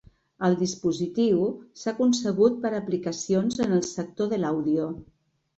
[0.47, 1.43] El dispositiu
[1.81, 4.91] s'ha concebut per a aplicacions en el sector de l'àudio.